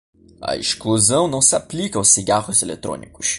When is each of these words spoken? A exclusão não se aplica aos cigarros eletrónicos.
A 0.41 0.55
exclusão 0.55 1.27
não 1.27 1.43
se 1.43 1.55
aplica 1.55 1.99
aos 1.99 2.07
cigarros 2.07 2.63
eletrónicos. 2.63 3.27